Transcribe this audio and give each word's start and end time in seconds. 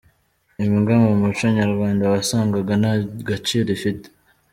Imbwa 0.65 0.95
mu 1.05 1.13
muco 1.21 1.45
nyarwanda 1.57 2.03
wasangaga 2.13 2.73
nta 2.81 2.93
gaciro 3.27 3.67
ifite. 3.77 4.07